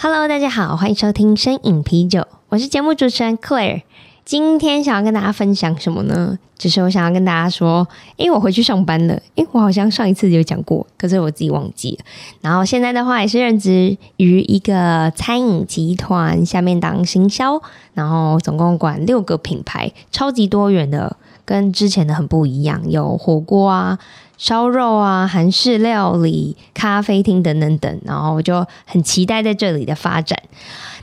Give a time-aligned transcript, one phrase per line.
[0.00, 3.82] Hello，大家好，欢迎收听声饮啤酒，我是节目主持人 Claire。
[4.24, 6.38] 今天想要跟大家分享什么呢？
[6.56, 7.84] 就是我想要跟大家说，
[8.14, 12.04] 因为我回去上班了，因为我好像上一次有讲过，可是我自己忘记了。
[12.40, 17.60] 然后现在的话也是任职于一个餐饮集团下面当行销，
[17.94, 23.98] 然后总共管六个品牌，超级多元的，跟之前的很不一样，有火锅啊。
[24.38, 30.40] 烧肉啊，韩式料理、咖啡厅等等等，然后我就很期待在这里的发展。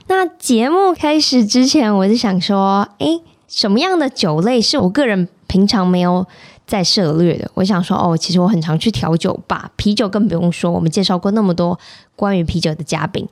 [0.08, 6.25] 那节目开始之前，我就想说，诶，什么样的酒类是我个人平常没有
[6.66, 7.52] 在涉猎的？
[7.56, 11.78] 我想说，哦，其实我很常去调酒吧，啤酒更不用说，我们介绍过那么多
[12.16, 13.28] 关于啤酒的嘉宾，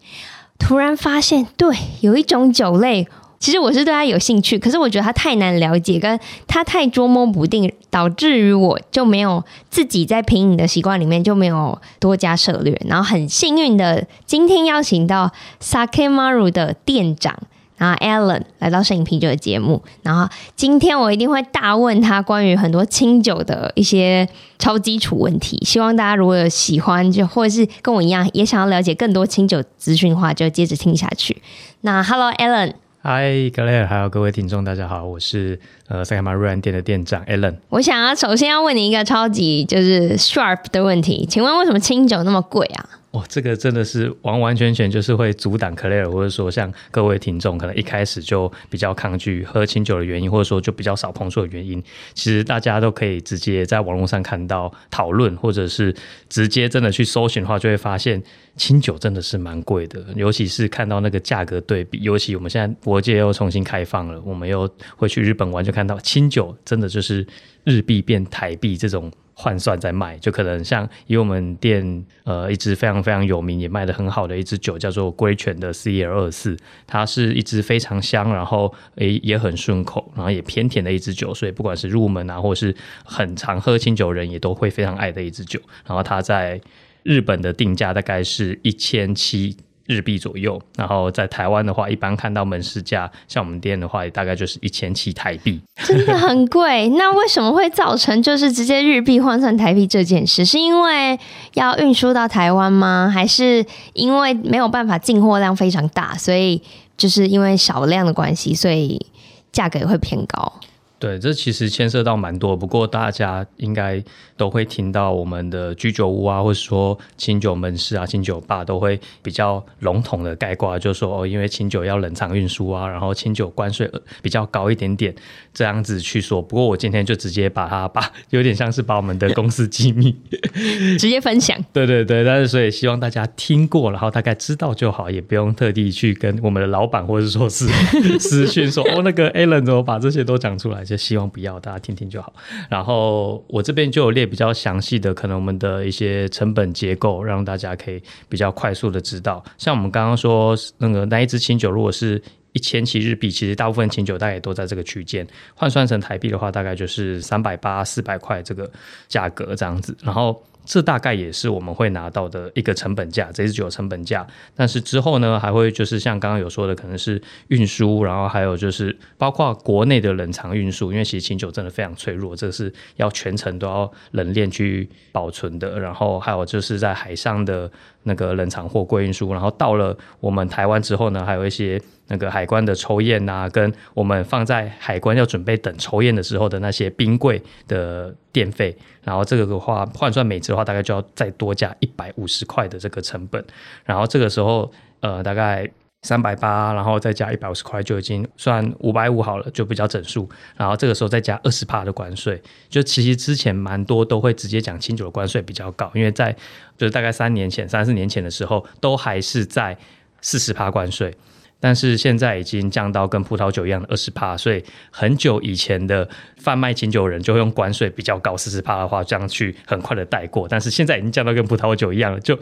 [0.60, 3.08] 突然发现，对，有一种酒类。
[3.44, 12.82] 其实我是对他有兴趣，可是我觉得他太难了解，跟他太捉摸不定，导致于我就没有自己在品饮的习惯里面就没有多加涉猎。
[12.88, 15.30] 然后很幸运的，今天邀请到
[15.62, 17.38] Sakemaru 的店长，
[17.76, 19.84] 然后 Alan 来到摄影啤酒的节目。
[20.04, 24.26] 然后今天我一定会大问他关于很多清酒的一些
[24.58, 25.62] 超基础问题。
[25.66, 31.42] 希望大家如果有喜欢，就或者是跟我一样也想要了解更多清酒资讯的话，就接着听下去。
[31.82, 32.76] 那 Hello Alan。
[33.06, 35.60] 嗨，Claire，还有各位听众，大家好，我是
[35.90, 37.58] 呃 Sakemaru 店的店长 Alan。
[37.68, 42.88] 我想要首先要问你一个超级就是 sharp 的问题，请问为什么清酒那么贵啊？
[43.14, 51.80] 哦，这个真的是完完全全就是会阻挡 Claire，或者说像各位听众可能一开始就比较抗拒喝清酒的原因，或者说就比较少碰触的原因。
[52.16, 55.96] 其实大家都可以直接在网络上看到讨论，或者是
[56.28, 58.20] 直接真的去搜寻的话，就会发现
[58.58, 60.04] 清酒真的是蛮贵的。
[60.16, 67.24] 尤其是看到那个价格对比，尤其我们现在国界又重新开放了，我们又会去日本玩，就看到清酒真的就是
[67.64, 69.12] 日币变台币这种。
[69.34, 76.56] 换算在卖，就可能像以我们店呃一支非常非常有名也卖得很好的一支酒，叫做龟泉的 CL 二四，
[76.86, 85.60] 它是一支非常香，然后诶也很顺口，然后也偏甜的一支酒，所以不管是入门啊，或是很常喝清酒人也都会非常爱的一支酒。
[85.86, 86.62] 然后它在
[87.04, 89.58] 日本的定价大概是一千七。
[89.86, 96.88] 日币左右，然后在台湾的话，一般看到门市价，像我们店的话，也大概就是一千七台币，真的很贵。
[96.90, 100.46] 那为什么会造成就是直接日币换算台币这件事？
[100.46, 101.20] 是因为
[101.56, 103.12] 要运输到台湾吗？
[103.14, 106.62] 还是因为没有办法进货量非常大，所以
[106.96, 109.06] 就是因为少量的关系，所以
[109.52, 110.54] 价格也会偏高？
[111.04, 114.02] 对，这其实牵涉到蛮多，不过大家应该
[114.38, 123.92] 都会听到我们的居酒屋啊，或者说清酒门市啊、清酒吧，都会比较笼统的概括，就是说哦，因为清酒要冷藏运输啊，然后清酒关税
[124.22, 125.14] 比较高一点点，
[125.54, 126.42] 这样子去说。
[126.42, 130.16] 不过我今天就直接把它把有点像是把我们的公司机密
[130.98, 131.58] 直接分享。
[131.74, 137.68] 对对对，但是所以希望大家听过，然后大概知道就好，也不用特地去跟我们的老板或者说是
[138.18, 140.82] 私讯说哦，那个 Alan 怎么把这些都讲出来。
[140.98, 142.34] 希望不要，大家听听就好。
[142.70, 149.44] 然后我这边就有列比较详细的，可能我们的一些成本结构，让大家可以比较快速的知道。
[149.58, 152.22] 像我们刚刚说那个那一支清酒，如果是
[152.54, 158.70] 一千七日币，其实大部分清酒大概都在这个区间，换算成台币的话，大概就是三百八、四百块这个
[159.08, 159.96] 价格这样子。
[160.02, 160.42] 然后。
[160.66, 164.26] 这大概也是我们会拿到的一个成本价，这支酒的成本价。
[164.56, 175.80] 但是之后呢，还会就是像刚刚有说的，可能是运输，然后还有就是包括国内的冷藏运输，因为其实清酒真的非常脆弱，这是要全程都要冷链去保存的。
[175.80, 177.70] 然后还有就是在海上的
[178.04, 181.82] 那个冷藏货柜运输，然后到了我们台湾之后呢，还有一些。
[182.10, 193.44] 那个海关的抽验啊，跟我们放在海关要准备等抽验的时候的那些冰柜的电费，然后这个的话换算每次的话，大概就要再多加一百五十块的这个成本。
[193.86, 194.70] 然后这个时候，
[195.00, 195.68] 呃，大概
[196.04, 200.30] 三百八，然后再加一百五十块，就已经算五百五好了，就比较整数。
[200.56, 202.40] 然后这个时候再加二十帕的关税，
[202.70, 206.32] 就其实之前蛮多都会直接讲清楚的关税比较高，因为在
[206.78, 209.78] 就是大概三年前、三四年前的时候，都还是在
[210.22, 211.16] 四十帕关税。
[211.64, 214.62] 但是现在已经降到跟葡萄酒一样的二十帕，所以
[214.92, 216.06] 很久以前的
[216.36, 220.46] 贩卖清酒人就会用关税比较高四十帕的话，这样去很快的带过。
[220.46, 222.38] 但是现在已经降到跟葡萄酒一样了，就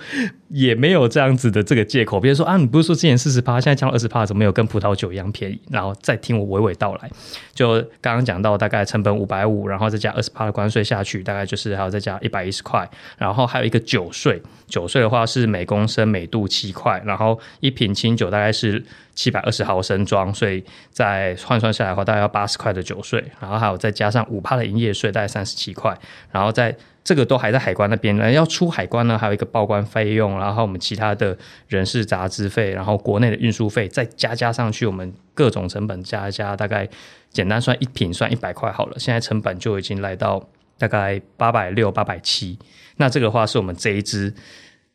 [0.49, 2.19] 也没有这样子的这个借口。
[2.19, 5.61] 比如说啊，你不是说之前四十帕，现在降到二十帕，怎么没有跟葡萄酒一样便宜？
[5.69, 7.11] 然后再听我娓娓道来，
[7.53, 12.89] 就刚刚讲到大概成本五百五，然后再加二十帕的关税下去，大概就是还要再加一百一十块，
[13.19, 18.83] 然后还有一个酒税，酒税的话是每公升每度七块，然后一瓶清酒大概是。
[19.13, 25.97] 七百二十毫升装，所以再换算下来的话，大概要八十块的酒税，然后还有再加上五趴的营业税，大概三十七块，
[26.31, 31.37] 然后在这个都还在海关那边呢，要出海关呢，还有一个报关费用，然后我们其他的
[31.67, 36.87] 人事杂支费，然后国内的运输费再加加上去，我们各种成本加一加，大概
[37.29, 40.47] 简单算一瓶算一百块好了，现在成本就已经来到
[40.77, 42.57] 大概八百六、八百七，
[42.97, 44.33] 那这个话是我们这一支。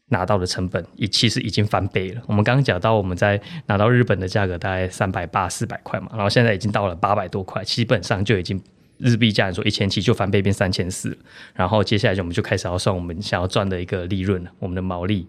[0.08, 2.22] 拿到的成本也其实已经翻倍了。
[2.26, 8.62] 我们刚刚讲到，我们在拿到日本的价格大概三百八四百块嘛，然后现在已经到了八百多块，基本上就已经
[8.98, 11.18] 日币价说一千七就翻倍变三千四。
[11.54, 15.26] 然后接下来我们就开始要算我们想要赚的一个利润了，我们的毛利。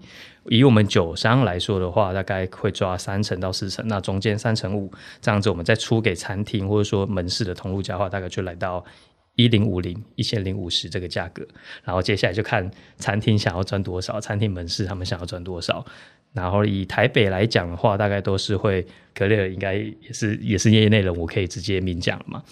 [0.50, 4.90] 以我们酒商来说的话，大概会抓三成到四成，那中间三成五
[5.20, 8.86] 这样子，我们再出给餐厅或者说门市的通路价的话，大概就来到。
[9.38, 11.48] 一零五零一千零五十这个价格，
[11.86, 15.86] 然后接下来就看餐厅想要赚多少，餐厅门市他们想要赚多少。
[16.34, 18.86] 然后以台北来讲的话，大概都是会
[19.16, 22.44] 格雷尔应该也是也是业内人，我可以直接明讲了嘛。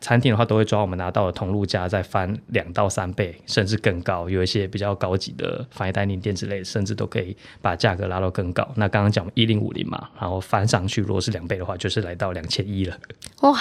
[0.00, 4.28] 餐厅的话都会抓我们拿到的通路价再翻两到三倍，甚至更高。
[4.28, 8.68] 有一些比较高级的 fine dining 店之类，甚至都可以把价格拉到更高。
[8.76, 12.98] 那刚刚讲一零五零嘛，然后翻上去，如果是两倍的话，就是来到两千一了。
[13.42, 13.56] 哇！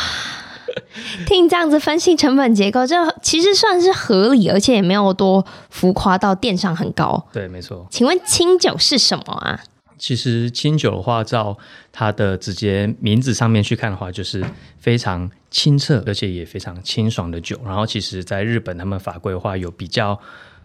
[1.28, 7.28] 听这样子分析成本结构，这其实算是合理，而且也没有多浮夸到店上很高。
[7.32, 7.88] 对，没错。
[7.90, 9.60] 请问清酒是什么啊？
[9.98, 11.58] 其实清酒的话，照
[11.92, 14.44] 它的直接名字上面去看的话，就是
[14.80, 17.60] 非常清澈，而且也非常清爽的酒。
[17.64, 20.20] 然后，其实在日本，他们法规的话有比较。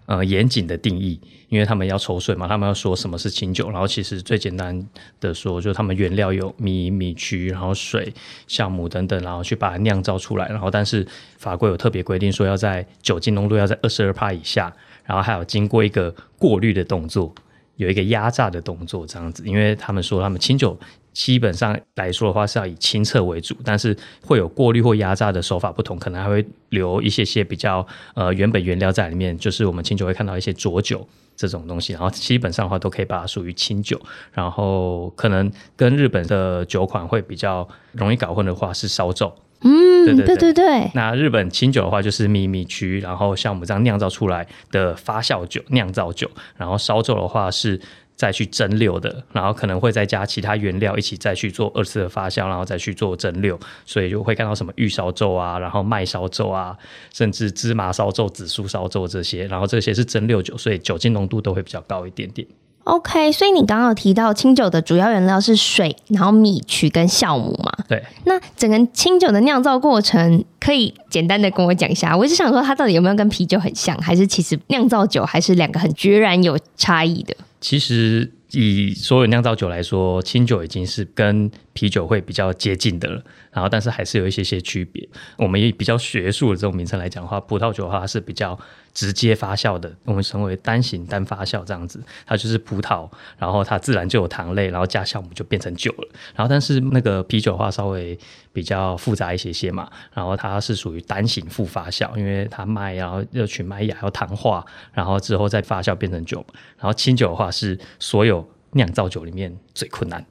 [0.06, 3.68] 呃，严谨的定义，因为他们要抽税嘛，他们要说什么是清酒。
[3.70, 4.88] 然后其实最简单
[5.20, 8.14] 的说，就是他们原料有米、米曲，然后水、
[8.48, 10.46] 酵母等等，然后去把它酿造出来。
[10.48, 11.04] 然后但是
[11.38, 14.72] 法规有特别规定说，要在酒精浓度要在二十二帕以下，
[15.04, 17.34] 然后还有经过一个过滤的动作，
[17.76, 19.42] 有一个压榨的动作这样子。
[19.46, 20.78] 因为他们说他们清酒。
[21.16, 33.98] 基本上来说的话是要以清澈为主，但是会有过滤或压榨的手法不同，可能还会留一些些比较呃原本原料在里面，就是我们清酒会看到一些浊酒这种东西，然后基本上的话都可以把它属于清酒，
[34.30, 39.32] 然后可能跟日本的酒款会比较容易搞混的话是烧酎，
[39.66, 40.90] 嗯，对对对对对。
[40.94, 47.80] 那日本清酒的话就是米米曲，然后像我们这样酿造出来的发酵酒酿造酒，然后烧酒的话是。
[48.16, 56.74] 再去蒸馏的，然后可能会再加其他原料一起再去做二次的发酵，然后再去做蒸馏，所以就会看到什么玉烧酒啊，然后麦烧酒啊，
[57.12, 62.48] 甚至芝麻烧酒、紫苏烧酒这些，然后这些是蒸馏酒，所以酒精浓度都会比较高一点点。
[62.86, 67.72] OK，所以你刚刚有提到清酒的主要原料是水，然后米曲跟酵母嘛？
[67.88, 68.00] 对。
[68.24, 72.16] 那整个清酒的酿造过程，可以简单的跟我讲一下？
[72.16, 77.34] 我一直想说，它到底有没有跟啤酒很像，还是其实酿造酒还是两个很决然有差异的？
[77.60, 83.22] 其实以所有酿造酒来说，清酒已经是跟啤酒会比较接近的了。
[83.52, 85.06] 然后，但是还是有一些些区别。
[85.36, 88.58] 我们以比较学术的这种名称来讲的话，葡萄酒的话是比较
[88.92, 92.02] 直接发酵的，我们称为单型单发酵这样子。
[92.26, 93.08] 它就是葡萄，
[93.38, 96.08] 然后它自然就有糖类，然后加酵母就变成酒了。
[96.34, 98.18] 然后，但是那个啤酒的话稍微
[98.52, 99.90] 比较复杂一些些嘛。
[100.12, 106.44] 然后它是属于单型复发酵，因为它麦然后要取麦芽要糖化，然后之后再发酵变成酒。
[106.78, 110.24] 然后清酒的话是所有酿造酒里面最困难，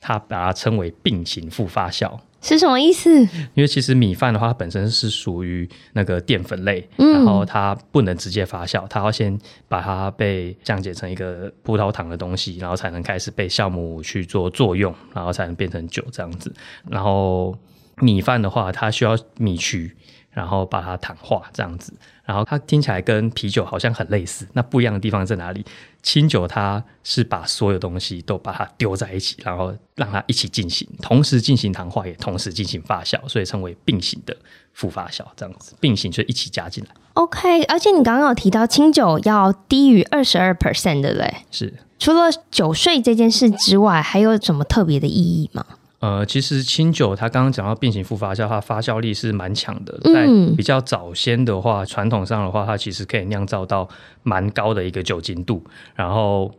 [0.00, 2.18] 它把它称为并行复发酵。
[2.42, 3.10] 是什么意思？
[3.52, 9.38] 因为其实米饭的话，它本身是属于那个淀粉类，嗯，然后它不能直接发酵，它要先
[9.68, 16.50] 把它被降解成一个葡萄糖的东西，然后才能开始被酵母去做作用，然后才能变成酒这样子。
[16.88, 17.54] 然后
[17.96, 19.94] 米饭的话，它需要米曲，
[20.30, 21.92] 然后把它糖化这样子。
[22.24, 25.64] 然后它听起来跟啤酒好像很类似，那不一样的地方在哪里？
[26.00, 34.36] 清酒它是把所有东西都把它丢在一起，然后让它一起进行，同时进行糖化，也同时进行发酵，所以称为并行的
[34.72, 36.90] 复发酵，这样子并行就一起加进来。
[37.14, 45.66] OK，而且你刚刚有提到清酒要低于二十二 percent 的嘞，是除了酒税这件事之外，还有什么特别的意义吗？
[46.00, 49.98] 呃，其实清酒它刚刚讲到并行复发酵，它发酵力是蛮强的。
[50.02, 50.26] 在
[50.56, 53.86] 比较早先的话，传统上的话，它其实可以酿造到
[54.22, 55.62] 蛮高的一个酒精度。
[55.94, 56.50] 然后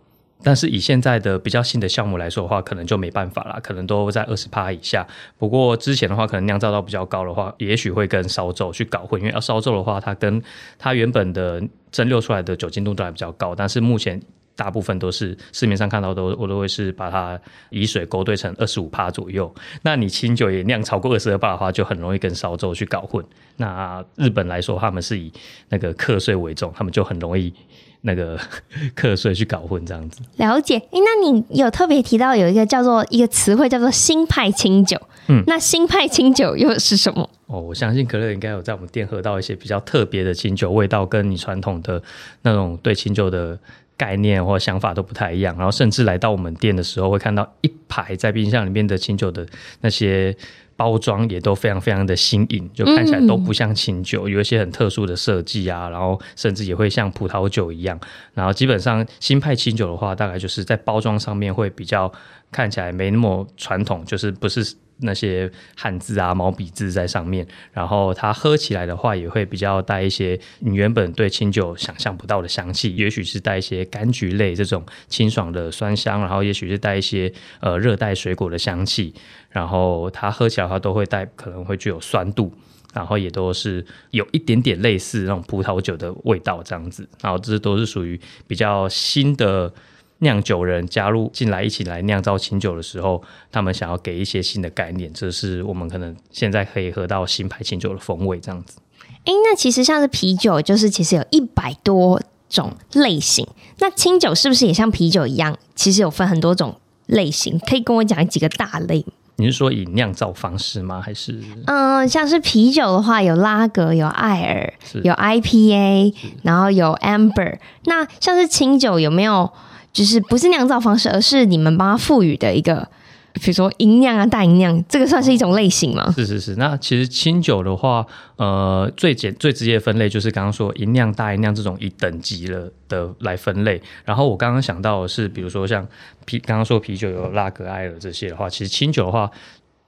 [0.43, 5.07] 但是以现在的比较新的项目来说的话，可能就没办法了，可能都在二十趴以下。
[5.39, 10.39] 不过之前的话，可能酿造到比较高的话，也许会跟烧酒去搞混，因为要烧酒的话，它跟
[10.77, 11.59] 它原本的
[11.91, 14.21] 蒸馏出来的酒精度都还比较高，但是目前。
[14.55, 17.39] 大部分都是市面上看到都，我都会是把它
[17.69, 19.51] 以水勾兑成二十五帕左右。
[19.81, 23.23] 那你清酒也酿超过二十二趴的话，就很容易跟烧酒去搞混。
[23.57, 25.31] 那日本来说，他们是以
[25.69, 27.53] 那个课税为重，他们就很容易
[28.01, 28.39] 那个
[28.95, 30.21] 课税去搞混这样子。
[30.37, 37.29] 了解，那你有特别提到有一个叫做一个词汇叫做新派清酒，嗯，那新派清酒又是什么？
[37.47, 42.01] 哦，我相信可乐应该有在我们店喝到一些比较特别的清酒味道，跟你传统的
[42.41, 43.57] 那种对清酒的。
[44.01, 49.45] 概念或想法都不太一样，然后甚至来到我们店的时候，会看到一排在冰箱里面的清酒的
[49.81, 50.35] 那些
[50.75, 57.99] 包装也都非常非常的新颖，就看起来都不像清酒，有一些很特殊的设计啊，然后甚至也会像葡萄酒一样。
[58.33, 62.11] 然后基本上新派清酒的话，大概就是在包装上面会比较
[62.51, 64.75] 看起来没那么传统，就是不是。
[65.01, 79.13] 那些汉字啊、毛笔字在上面，然后它喝起来的话，也会比较带一些你原本对清酒想象不到的香气，也许是带一些柑橘类这种清爽的酸香，然后也许是带一些呃热带水果的香气，
[79.49, 82.53] 然后它喝起来的话都会带可能会具有酸度，
[82.93, 89.73] 然后也都是有一点点类似那种葡萄酒的味道这样子，然后这都是属于比较新的。
[90.23, 98.77] 酿酒人加入进来一起来酿造清酒的时候，他们想要给一些新的概念，这是我们可能现在可以喝到新牌清酒的风味这样子。
[99.25, 103.47] 哎、欸，那其实像是啤酒，就是其实有一百多种类型。
[103.79, 107.57] 那清酒是不是也像啤酒一样，其实有分很多种类型？
[107.67, 109.03] 可以跟我讲几个大类？
[109.37, 111.01] 你是说以酿造方式吗？
[111.01, 111.41] 还是？
[111.65, 114.73] 嗯，像是啤酒的话，有拉格，有艾尔，
[115.03, 116.13] 有 IPA，
[116.43, 117.57] 然后有 Amber。
[117.85, 119.51] 那像是清酒有没有？
[119.93, 122.87] 就是不是酿造方式，而是你们帮他赋予的一个，
[123.33, 126.13] 比如说银酿啊、大银酿，这个算是一种类型吗？
[126.15, 126.55] 是是是。
[126.55, 128.05] 那其实清酒的话，
[128.37, 133.81] 呃，最简最直接的分类就是刚刚说银酿、大银酿这种以等级了的来分类。
[134.05, 135.87] 然后我刚刚想到的是，比如说像
[136.25, 139.29] 啤，刚刚说啤酒有拉格、艾尔这些的话，其实清酒的话。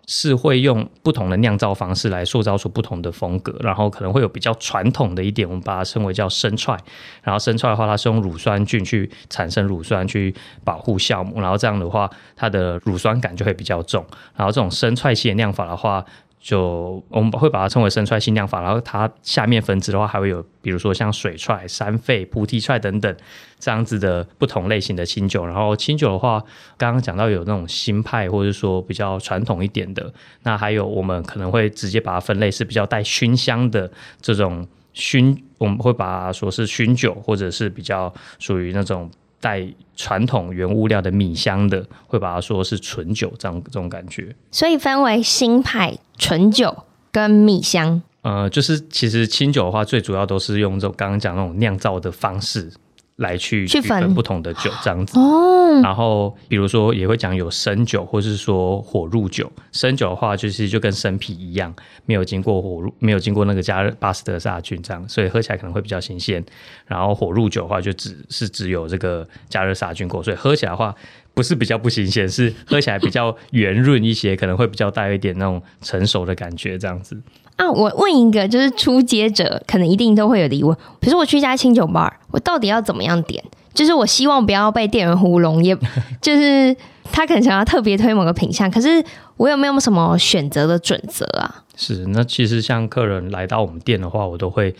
[0.06, 6.78] 是会用不同的酿造方式来塑造出不同的风格，然后可能会有比较传统的一点，我们把它称为叫生踹。
[7.22, 14.06] 然后生踹的话，它是用乳酸菌去产生乳酸去保护酵母，然后这样的话，它的乳酸感就会比较重。
[14.36, 16.04] 然后这种生踹系的酿法的话，
[16.44, 23.16] 就我们会把它称为生踹新酿法，然后它下面分支的话还会有，比如说像水踹、山沸、菩提踹等等
[23.58, 25.46] 这样子的不同类型的清酒。
[25.46, 26.44] 然后清酒的话，
[26.78, 39.10] 刚刚讲到有那种新派或者说比较传统一点的，那还有我们可能会直接把它分类是比较带熏香的这种熏，我们会把它说是熏酒，或者是比较属于那种。
[39.44, 44.34] 带传统原物料的米香的，会把它说是纯酒，这样这种感觉。
[44.50, 48.02] 所以分为新派纯酒跟米香。
[48.22, 52.72] 呃，就是其实清酒的话，最主要都是用这种刚刚讲那种酿造的方式。
[53.18, 59.52] 来去区分不同的酒这样子哦，然后比如说也会讲有生酒，或是说火入酒。
[59.72, 61.74] 生酒的话，就是就跟生啤一样，
[62.06, 66.44] 没有经过火入，没有经过那个加热巴斯德杀菌这样，所以喝起来可能会比较新鲜。
[66.88, 70.94] 然后火入酒的话，就只是只有这个加热杀菌过，所以喝起来的话，
[71.34, 77.20] 不是比较不新鲜，是喝起来比较圆润一些，可能会比较带一点那种成熟的感觉这样子。
[77.56, 83.44] 啊，我问一个，就是初阶者可能一定都会有的疑问，比如说我去一家清酒 bar，，我到底要怎么样点？
[83.74, 85.76] 就是我希望不要被店员糊弄，也
[86.22, 86.76] 就是
[87.12, 89.04] 他可能想要特别推某个品相，可是
[89.38, 91.64] 我有没有什么选择的准则啊？
[91.76, 94.76] 是，那其实像客人来到我们店的话，我都会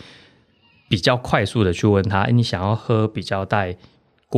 [0.88, 3.76] 比较快速的去问他，哎，你想要喝比较带。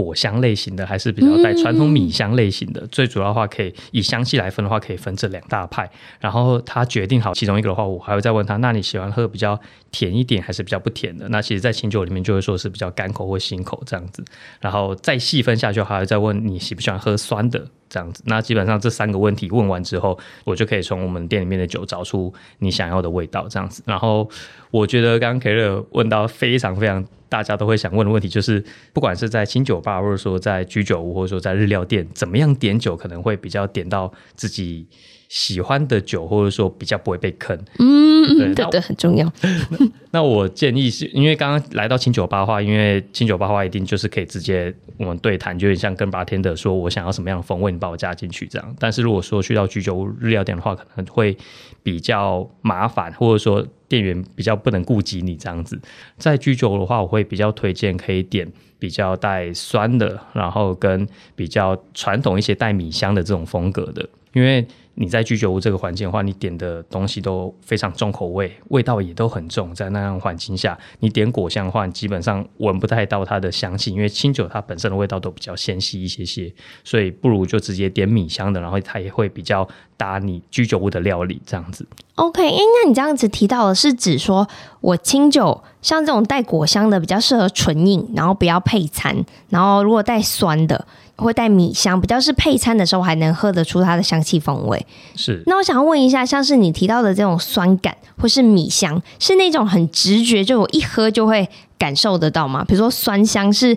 [0.04, 5.90] 果香类型的还是比较带传统米香类型的，嗯、最主要的话可以以香气来分的话，可以分这两大派。
[6.20, 9.58] 然后他决定好其中一个的话，我还会再问他，那你喜欢喝比较
[9.90, 11.26] 甜一点还是比较不甜的？
[11.30, 14.22] 那其实，在清酒里面就会说是比较干口或辛口这样子。
[14.60, 18.22] 然后再细分下去，还会再问你喜不喜欢喝酸的这样子。
[18.26, 23.82] 那基本上这三个问题问完之后，我就可以从我们店里面的酒找出你想要的味道这样子。
[23.86, 24.28] 然后
[24.70, 27.02] 我觉得刚刚 Keller 问到非常非常。
[27.36, 28.64] 大家都会想问的问题就是，
[28.94, 34.86] 不管是在清酒吧，或者说在居酒屋，或者说在日料店，怎么样点酒可能会比较点到自己
[35.28, 37.54] 喜欢的酒，或者说比较不会被坑。
[37.78, 39.30] 嗯，对，对对，很重要。
[39.42, 39.78] 那，
[40.12, 48.76] 那我建议是因为刚刚来到清酒吧的话，因为清酒吧的话一定就是可以直接我们对谈，就有点像跟 bartender 说我想要什么样的风味，你把我加进去这样。
[48.78, 51.36] 但是如果说去到居酒屋、日料店的话，可能会
[51.82, 53.66] 比较麻烦，或者说。
[53.88, 55.80] 店员比较不能顾及你这样子。
[56.16, 64.66] 在居酒的话，我会比较推荐可以点比较带酸的，然后跟比较传统一些带米香的这种风格的，因为。
[64.98, 69.74] 你在居酒屋这个环境的话，你点的东西都非常重口味，味道也都很重。
[69.74, 76.50] 在那样环境下，你点果香的话，基本上闻不太到它的香气，因为清酒它本身的味道都比较纤细一些些，
[76.82, 81.86] 所以不如就直接点米香的，然后它也会比较搭你居酒屋的料理这样子。
[82.14, 84.48] OK，哎，那你这样子提到的是指说
[84.80, 89.14] 我清酒像这种带果香的比较适合纯饮，然后不要配餐，
[89.50, 90.86] 然后如果带酸的。
[91.16, 94.86] 会带米香，比较是配餐的时候还能喝得出它的香气风味。
[95.14, 95.42] 是。
[95.46, 102.64] 那我想要问一下，像是你提到的这种酸感或是米香，是那种很直觉，就我一喝就会感受得到吗？
[102.64, 103.74] 比如说酸香是，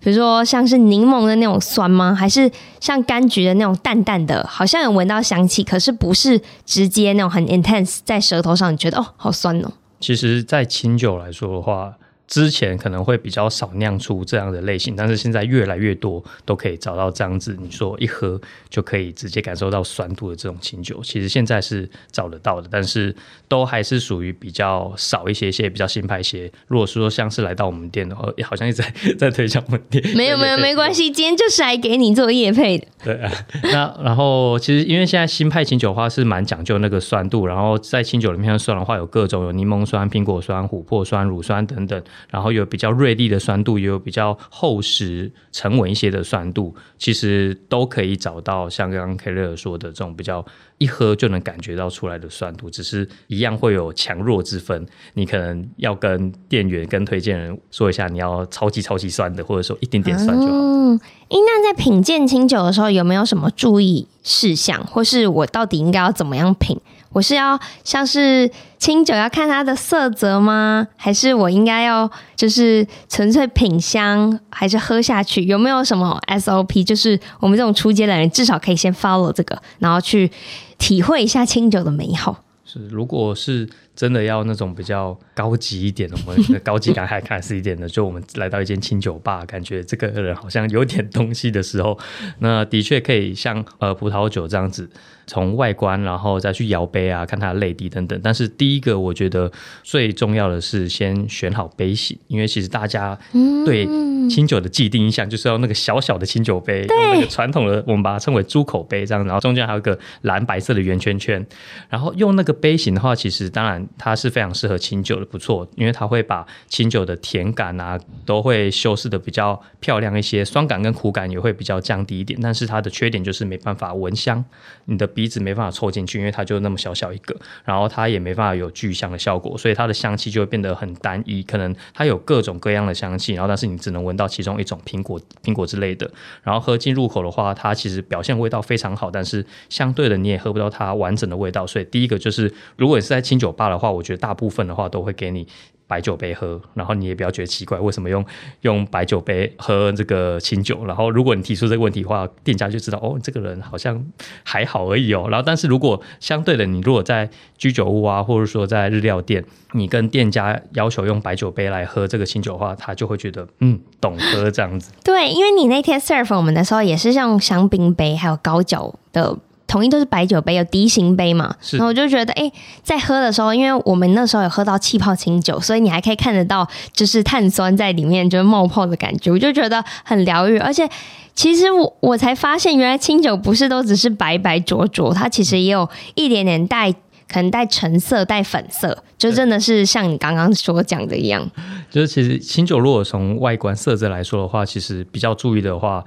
[0.00, 2.14] 比如说像是柠檬的那种酸吗？
[2.14, 9.72] 还是像柑橘的那种淡淡的，好像有闻到香气，可是不是直接那种很 intense 在舌头上，你觉得哦，好酸哦。
[9.98, 11.94] 其实，在清酒来说的话。
[12.32, 17.54] 之前可能会比较少酿出这样的类型，但是现在越来越多都可以找到这样子。
[17.60, 23.14] 你说一喝就可以直接感受到酸度的这种清酒，其实现在是找得到的，但是
[23.48, 26.50] 都还是属于比较少一些些，比较新派些。
[26.68, 32.86] 如果说像是来到我们店的话，好像一直在在推销我们店，没有没有没关系，今天就是来给你做夜配的。
[33.04, 33.30] 对啊，
[33.64, 42.02] 那然后其实因为现在新派清酒的话是蛮讲究那个酸度，然后在清酒里面的酸的话有各种，有柠檬酸、苹果酸、琥珀酸、乳酸等等。
[42.30, 50.44] 然后有比较锐利的酸度，也有比较厚实沉稳一些的酸度，其实都可以找到像刚刚 Claire 说的这种比较
[50.78, 54.86] 一喝就能感觉到出来的酸度，只是一样会有强弱之分。
[55.14, 60.52] 你可能要跟店员、跟推荐人说一下，你要超级超级酸的，或者说一点点酸就好。
[60.52, 66.80] 嗯，那在品鉴清酒的时候，有没有什么注意事项，或是我到底应该要怎么样品？
[67.12, 70.86] 我是要像是清酒要看它的色泽吗？
[70.96, 75.44] 还是我应该要就是纯粹品香，还是喝下去？
[75.44, 76.82] 有没有什么 SOP？
[76.82, 80.30] 就是我们这种初阶的人至少可以先 follow 这个，然后去
[80.78, 82.42] 体会一下清酒的美好。
[82.64, 91.98] 是，如果是真的要那种比较高级一点的，我们的高级感还开始一点的，就我们来到一间清酒吧，感觉这个人好像有点东西的时候，
[92.38, 94.88] 那的确可以像呃葡萄酒这样子。
[95.26, 98.18] 从外观，然后再去摇杯啊，看它的泪滴等等。
[98.22, 99.50] 但是第一个，我觉得
[99.82, 103.18] 最重要的是先选好杯型，因为其实大家
[103.64, 103.86] 对
[104.28, 111.44] 清酒的既定印象就是要那个小小的清酒杯，用那个传统的我们把它称为猪口杯这样，然后中间还有一个蓝白色的圆圈圈。
[111.88, 122.38] 然后用那个杯型的话，其实当然它是非常适合清酒的，不错，因为它会把清酒的甜感啊都会修饰的比较漂亮一些，酸感跟苦感也会比较降低一点。
[122.42, 124.44] 但是它的缺点就是没办法闻香，
[124.86, 131.42] 你的鼻子没办法凑进去，因为它就那么小小一个，然后它也没办法有聚香的效果，所以它的香气就会变得很单一。
[131.42, 136.10] 可能它有各种各样的香气，然后但是你只能闻到其中一种苹果、苹果之类的。
[136.42, 141.66] 然后喝进入口的话，它其实表现味道非常好，但是相对的你也喝不到它完整的味道。
[141.66, 145.46] 所以第一个就是，如果你是在清酒吧的话，我觉得大部分的话都会给你。
[145.92, 148.24] 白酒杯喝，然后你也不要觉得奇怪，为什么用
[148.62, 150.86] 用白酒杯喝这个清酒？
[150.86, 154.02] 然后如果你提出这个问题的话，店家就知道哦，这个人好像
[154.42, 155.26] 还好而已哦。
[155.28, 157.28] 然后但是如果相对的，你如果在
[157.58, 164.92] 居酒屋啊，或者说在日料店，你跟店家要求用白酒杯来喝这个清酒的话，他就会觉得嗯，懂喝这样子。
[165.04, 169.36] 对，因为你那天 serve 我们的时候也是用香槟杯，还有高脚的。
[169.72, 171.56] 统一都是白酒杯，有笛形杯嘛？
[171.70, 180.58] 然后我就觉得，哎、欸，在喝的时候，因为我们那时候有喝到气泡清酒，所以你还可以看得到，就是碳酸在里面，就是冒泡的感觉，我就觉得很疗愈。
[180.58, 180.86] 而且，
[181.34, 191.50] 其实我我才发现，原来清酒不是都只是白白浊浊，它其实也有一点点带，可能带橙色、带粉色，就真的是像你刚刚所讲的一样。
[191.90, 196.04] 就是其实清酒如果从外观色泽来说的话，其实比较注意的话。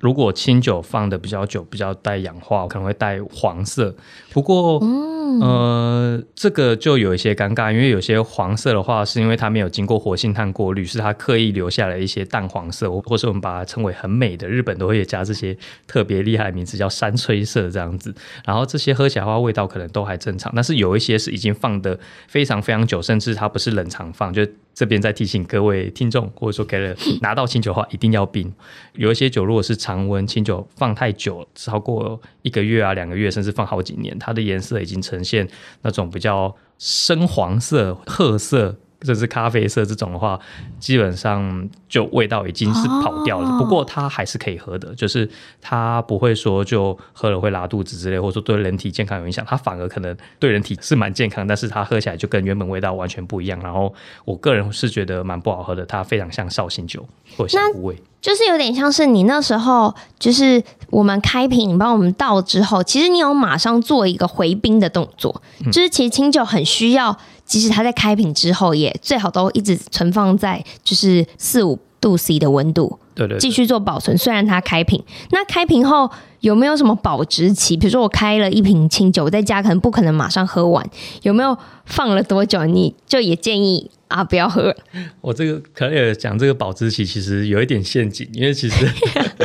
[0.00, 3.94] 如果清酒放的比较久，比较带氧化，可能会带黄色。
[4.32, 4.80] 不过，
[5.28, 18.14] 嗯、呃，这个就有一些尴尬，因为有些黄色的话，是因为它没有经过活性炭过滤，是它刻意留下了一些淡黄色，或是我们把它称为很美的，日本都会加这些特别厉害的名字，叫山吹色这样子。
[18.44, 24.46] 然后这些喝起来的话，味道可能都还正常，但是有一些是已经放的非常非常久，甚至它不是冷藏放，就。
[24.74, 28.48] 这边再提醒各位听众，或者说给了拿到清酒的话，一定要冰。
[28.92, 35.48] 有一些酒如果是常温清酒放太久，超过一个月啊、两个月，甚至放好几年，它的颜色已经呈呈现
[35.82, 40.38] 那种比较深黄色、褐色甚至咖啡色这种的话，
[40.80, 43.48] 基本上就味道已经是跑掉了。
[43.48, 45.28] 哦、不过它还是可以喝的，就是
[45.60, 49.44] 它不会说就喝了会拉肚子之类，或者说对人体健康有影响。
[49.48, 53.60] 它反而可能对人体是蛮健康，但是它喝起来就跟原本味道完全不一样。
[53.60, 57.06] 然后我个人是觉得蛮不好喝的，它非常像绍兴酒
[57.36, 67.16] 或香菇味，就是有点像是你那时候就是我们开瓶，你帮我们倒之后，其实你有马上做一个回冰的动作，嗯、就是其实清酒很需要。
[67.48, 74.16] 即使它在开瓶之后，也最好都一直存放在就是四五度 C 的温度，对对，继续做保存。
[74.16, 76.08] 虽然它开瓶，那开瓶后
[76.40, 77.76] 有没有什么保质期？
[77.76, 80.88] 比如说我开了一瓶清酒，我在家可能不可能马上喝完，
[81.22, 81.56] 有没有
[81.86, 82.64] 放了多久？
[82.66, 83.90] 你就也建议。
[84.08, 84.74] 啊，不要喝！
[85.20, 88.86] 我这个可以讲这个保质期，其实有一点陷阱，因为其实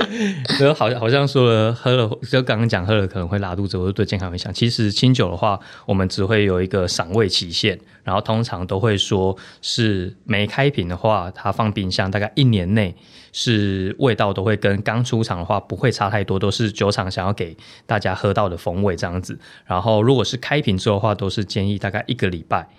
[0.73, 4.54] 好像好像说了喝了，就刚刚讲喝了可能会拉肚子，或者对健康影响。
[4.54, 12.95] 其实清酒的话，我们只会有一个赏味期限，然后通常都会说是没开瓶的话，它放冰箱大概一年内
[13.34, 19.38] 是味道都会跟刚出厂的话不会差太多，都是酒厂想要给大家喝到的风味这样子。
[19.65, 22.69] 然后如果是开瓶之后的话，都是建议大概一个礼拜。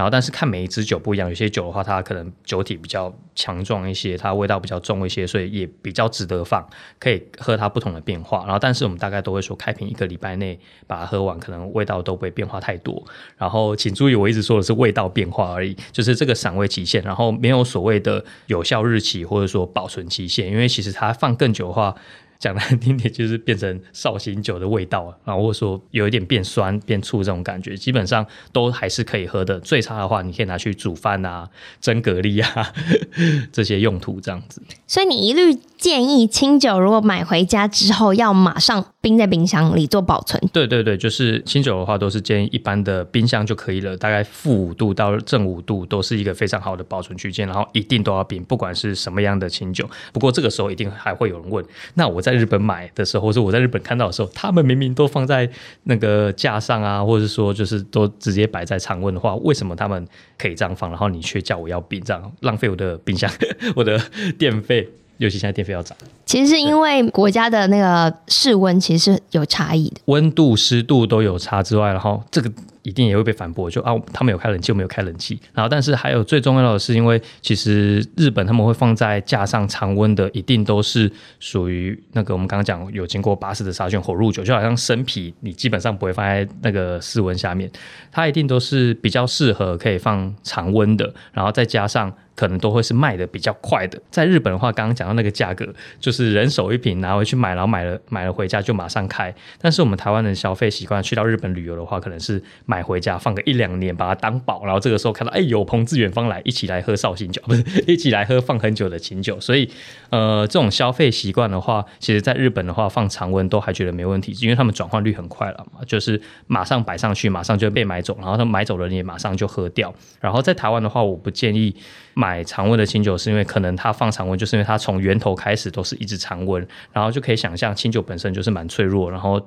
[0.00, 6.66] 然后，但是看每一支酒不一样，有些酒的话，它可能酒体比较强壮一些，它味道比较重一些，所以也比较值得放，
[6.98, 8.38] 可以喝它不同的变化。
[8.46, 13.04] 然后，但是我们大概都会说，开瓶一个礼拜内把它喝完，可能味道都不会变化太多。
[13.36, 21.94] 然后，请注意，我一直说的是味道变化而已，就是这个赏味期限，然后没有所谓的有效日期或者说保存期限，因为其实它放更久的话。
[22.40, 29.60] 讲难听点，就是变成绍兴酒的味道， 然后或者说有一点变酸、变醋这种感觉，基本上都还是可以喝的。
[29.60, 31.48] 最差的话，你可以拿去煮饭啊、
[31.80, 32.72] 蒸蛤蜊啊
[33.52, 34.62] 这些用途这样子。
[34.86, 40.42] 所以你一律建议清酒，如果买回家之后要马上冰在冰箱里做保存。
[40.52, 49.88] 对对对，就是清酒的话，都是建议一般的冰箱就可以了，大概负五度到正五度都是一个非常好的保存区间，然后一定都要冰，不管是什么样的清酒。
[50.12, 52.40] 不过这个时候一定还会有人问，那我在。
[52.40, 55.46] 日本买的时候，或者我在日本看到的时候，他们明明都放在
[55.82, 60.08] 那个架上啊，或者说就是都直接摆在常温的话，为什么他们
[60.38, 63.30] 可以这样放，然后你却叫我要冰，这样浪费我的冰箱，
[63.76, 64.00] 我的
[64.38, 64.88] 电费，
[65.20, 65.96] 尤其现在电费要涨。
[66.26, 72.50] 其实是因为国家的那个室温其实是有差异的，温度、湿度都有差之外，然后这个。
[72.82, 75.38] 一定也会被反驳，就啊，他们有开冷气，我没有开冷气。
[75.52, 87.70] 然后，但是还有最重要的是，因为其实日本他们会放在架上常温的，一定都是属于那个我们刚刚讲有经过巴士的杀菌火入酒，就好像生啤，你基本上不会放在那个室温下面，
[88.10, 92.12] 它一定都是比较适合可以放常温的，然后再加上。
[92.36, 94.00] 可能都会是卖的比较快的。
[94.10, 99.34] 在日本的话，刚刚讲到那个价格，就是人手一瓶拿回去买，然后买了买了回家就马上开。
[99.60, 104.64] 但是我们台湾人消费习惯，去到日本旅游的话，可能是买回家放个一两年，把它当宝。
[104.64, 109.40] 然后这个时候看到，哎，有朋自远方来，一起来喝绍兴酒， 不是一起来喝放很久的清酒。
[109.40, 109.68] 所以，
[110.10, 119.92] 呃，这种消费习惯的话，其实在日本的话放常温都还觉得没问题，因为他们转换率很快了嘛，就是马上摆上去，马上就被买走，然后他们买走了你也马上就喝掉。
[120.20, 121.74] 然后在台湾的话，我不建议。
[122.12, 129.40] 买常温的清酒是因为可能它放常温，就是因为它从源头开始都是一直常温，然后就可以想象清酒本身就是蛮脆弱，然后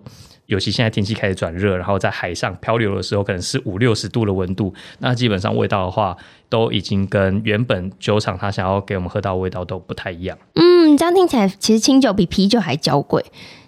[0.48, 6.16] 尤其现在天气开始转热，然后在海上漂流的时候可能是五六十度的温度，那基本上味道的话
[6.50, 10.38] 都已经跟原本酒厂他想要给我们喝到的味道都不太一样。
[10.56, 13.24] 嗯，这样听起来其实清酒比啤酒还娇贵。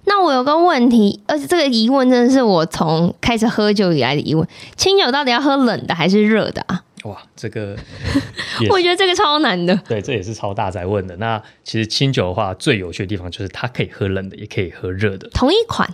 [0.08, 6.84] 那我有个问题，而且这个疑问真的是我从开始喝酒以来的疑问：清酒到底要喝冷的还是热的啊？
[7.06, 7.76] 哇，这个
[8.70, 9.76] 我觉得这个超难的。
[9.88, 11.16] 对，这也是超大哉问的。
[11.18, 15.90] 那其实清酒的话，最有趣的地方就是它可以喝冷的，也可以喝热的，同一款。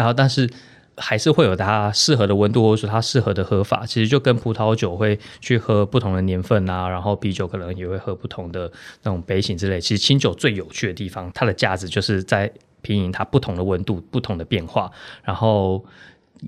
[0.00, 0.48] 然后但是
[0.96, 3.84] 还是会有它适合的温度，或者说它适合的喝法。
[3.86, 8.70] 其实就跟葡萄酒会去喝不同的年份啊，然后啤酒可能也会喝不同的
[9.02, 9.80] 那种杯型之类。
[9.80, 12.50] 其实清酒最有趣的地方，它的价值就是在
[12.82, 14.90] 品饮它不同的温度、不同的变化，
[15.22, 15.84] 然后。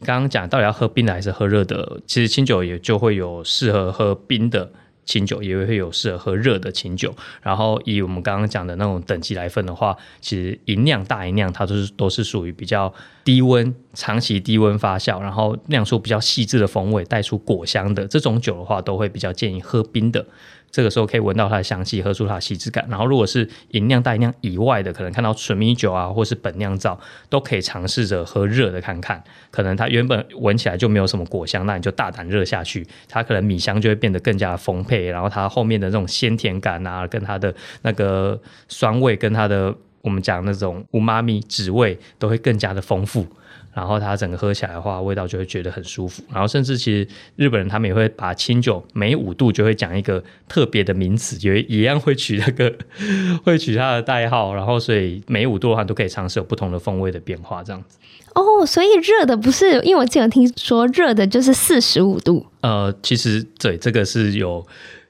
[0.06, 2.00] 刚刚讲到底要喝冰的还是喝热的？
[2.06, 4.72] 其实清酒也就会有适合喝冰的
[5.04, 7.14] 清酒，也会有适合喝热的清酒。
[7.42, 12.92] 然后以我们刚刚讲的那种等级来分的话，其实一酿大一酿，它都是都是属于比较
[13.24, 20.24] 低温、长期低温发酵，然后酿出比较细致的风味，带出果香的这种酒的话，都会比较建议喝冰的。
[20.70, 22.86] 这个时候可以闻到它的香气，喝出它的细致感。
[22.88, 29.22] 然后，如果是吟酿、大酿以外的，可能看到纯米酒啊，或是本酿造，都可以尝试着喝热的看看。
[29.50, 35.08] 可能它原本闻起来就没有什么果香，那你就大胆热下去，它可能米香就会变得更加丰沛。
[35.08, 43.26] 然后它后面的那种鲜甜感啊，跟它的那个酸味，跟它的我们讲那种乌妈咪滋味都会更加的丰富。
[43.72, 46.22] 然后它整个喝起来的话，味道就会觉得很舒服。
[46.30, 52.70] 然后甚至其实日本人他们也会把清酒每五度就会讲一个特别的名词，也一样会取那个
[53.42, 54.54] 会取它的代号。
[54.54, 57.96] 然后所以每五度的话都可以尝试有不同的风味的变化，这样子。
[58.34, 62.44] 哦，所以热的不是，因为我之前有听说热的就是四十五度。
[62.60, 64.66] 呃，其实对这个是有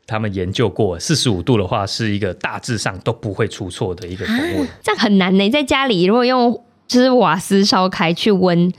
[0.07, 4.65] 他们研究过，四十五度的话是一个大致上都不会出错的一个风味。
[4.65, 6.65] 啊，这样很难呢，在家里如果用。
[6.87, 8.73] 就是瓦斯烧开去温，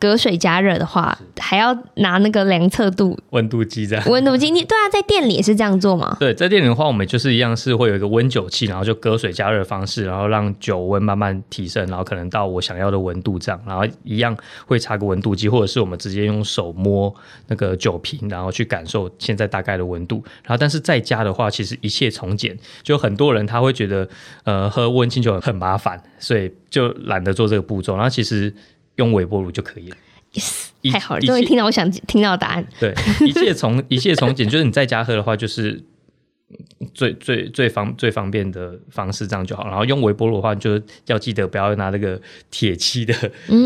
[0.00, 4.04] 隔水加热的话，还要拿那个量测度温度计这样。
[4.08, 6.16] 温度计，你对啊，在店里也是这样做吗？
[6.20, 17.12] 对，在店里的话，我们就是一样是会有一个温酒器，然后就隔水加热方式，然后让酒温慢慢提升，然后可能到我想要的温度这样，然后一样会插个温度计，或者是我们直接用手摸
[17.48, 20.22] 那个酒瓶，然后去感受现在大概的温度。
[20.44, 24.08] 然后，但是在家的话，其实一切从简，就很多人他会觉得
[24.44, 27.96] 呃喝温清酒很麻烦，所以就懒得做这个步骤。
[27.96, 28.54] 然后其实。
[28.98, 29.96] 用微波炉就可以了。
[30.34, 32.66] Yes，太好了，终于听到我想听到的答案。
[32.78, 32.94] 对，
[33.26, 35.82] 一切从 一切从简，就是你在家喝的话，就是
[36.92, 39.66] 最最最方最方便的方式，这样就好。
[39.66, 43.14] 然后用微波炉的话，就要记得不要拿那个铁器的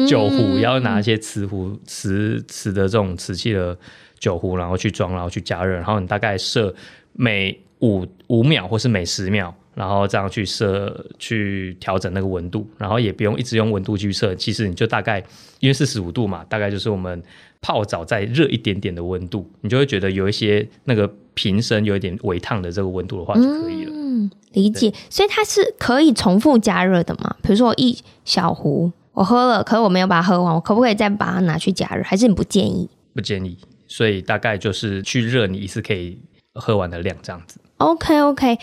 [0.08, 3.76] 酒壶，嗯、要拿一些瓷壶、瓷瓷的这种瓷器的
[4.20, 5.74] 酒壶，然后去装，然后去加热。
[5.74, 6.72] 然后你大概设
[7.12, 9.54] 每五五秒或是每十秒。
[9.74, 15.18] 然后这样去设去调整那个温度，然后也不用一直用温度去设，其实你就大概
[15.60, 17.22] 因为四十五度嘛，大概就是我们
[17.62, 23.92] 泡澡再热一点点的温度，你就会觉得有一些那个瓶身有一点微烫的这个温度的话就可以了。
[23.94, 24.92] 嗯，理解。
[25.08, 27.34] 所以它是可以重复加热的嘛？
[27.42, 32.02] 比如说我一小壶我喝了，可是我没有把它喝完，我可不可以再把它拿去加热？
[32.02, 32.86] 还是你不建议？
[33.14, 33.56] 不建议。
[33.88, 36.18] 所以大概就是去热你一次可以
[36.52, 37.58] 喝完的量这样子。
[37.82, 38.58] OK OK。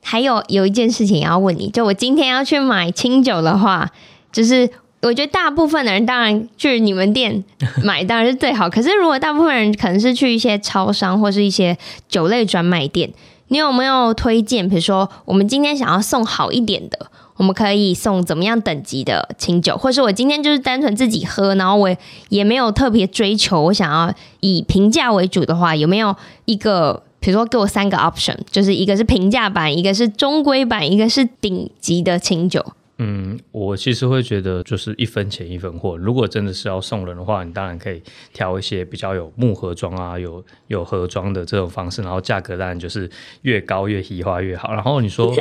[0.00, 3.90] 还有有一件事情要问你，就我今天要去买清酒的话，
[4.32, 4.70] 就是
[5.02, 7.44] 我觉得大部分的人当然去你们店
[7.84, 11.76] 买当然是最好，可是如果大部分人可能是去一些超商或是一些
[12.08, 13.12] 酒类专卖店，
[13.48, 14.66] 你有没有推荐？
[14.66, 21.94] 比如说我们今天想要送好一点的，我们可以送怎么样等级的清酒，或是我今天就是单纯自己喝，然后我
[22.30, 27.02] 也没有特别追求，我想要以平价为主的话，有没有一个？
[27.28, 32.64] 比如说，给我三个 option，就是一个是平价版，一个是中规版，一个是顶级的清酒。
[32.96, 35.94] 嗯，我其实会觉得就是一分钱一分货。
[35.94, 43.10] 如果真的是要送人的话，你当然可以挑一些比较有木盒装啊，有有盒装的这种方式，然后价格当然就是
[43.42, 44.72] 越高越喜花越好。
[44.72, 45.36] 然后你说，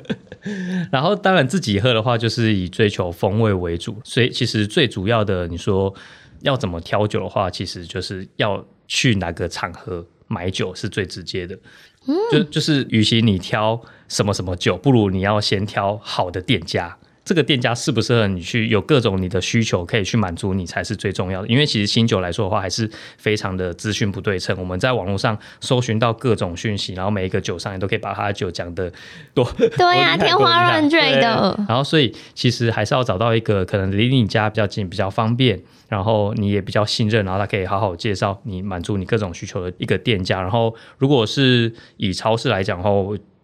[0.92, 3.96] 然后当然自己喝的话，就是以追求风味为主。
[4.04, 5.94] 所以其实最主要的，你说
[6.42, 10.04] 要怎么挑酒的话，其实就是要去哪个场合。
[10.26, 11.58] 买酒是最直接的，
[12.06, 16.96] 嗯、就就是，与其你挑什么什么酒，不如你要先挑好的店家。
[17.26, 21.48] 这个店家适不适合你去，有各种你的需求可以去满足你才是最重要的。
[21.48, 24.56] 因为其实新酒来说的话，还是非常的资讯不对称。
[24.56, 28.92] 我们在网络上搜寻到各种讯息，然后每一个酒商也都可以把他的酒讲得
[29.34, 29.44] 多
[29.76, 31.58] 对呀、啊，天花乱坠的。
[31.68, 40.40] 然后所以其实还是要找到一个可能离你家比较近、比较方便，然后你也比较信任，然后他可以好好介绍你、满足你各种需求的一个店家。
[40.40, 42.90] 然后如果是以超市来讲的话，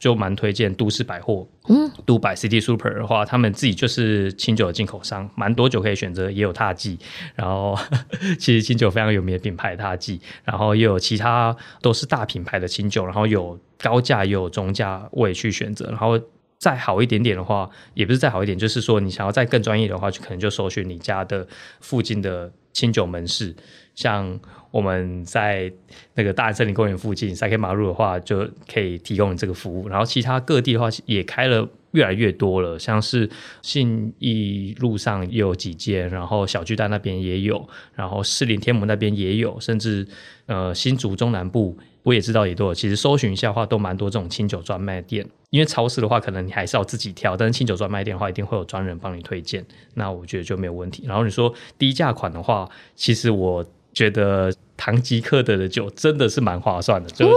[0.02, 6.98] 就蛮推荐都市百货，嗯，都百 City Super 的话，他们自己就是清酒的进口商，蛮多酒可以选择，也有踏剂，
[7.36, 7.78] 然后
[8.36, 16.18] 其实清酒非常有名的品牌踏剂，然后也有其他都是大品牌的清酒，然后有高价也有中价位去选择，然后
[16.58, 21.46] 再好一点点的话，也不是再好一点，就是说你想要再更专业的话，就可能就搜寻你家的
[21.80, 23.54] 附近的清酒门市，
[23.94, 24.40] 像。
[24.72, 25.70] 我们在
[26.14, 29.86] 那个大安森林公园附近，塞克马路的话，就可以提供这个服务。
[29.86, 33.28] 然后其他各地的话，也开了越来越多了，像是
[33.62, 40.06] 信义路上也有几间，然后小巨蛋那边也有，然后士林天母那边也有，甚至
[40.46, 42.74] 呃新竹中南部我也知道也都有。
[42.74, 45.26] 其实搜寻一下的话，都蛮多这种清酒专卖店。
[45.50, 49.64] 因为超市的话，可能你还是要自己挑，但是清酒专卖店的话，一定会有专人帮你推荐。
[49.94, 51.04] 那我觉得就没有问题。
[51.06, 53.64] 然后你说低价款的话，其实我。
[53.94, 57.30] 觉得唐吉诃德的酒真的是蛮划算的，就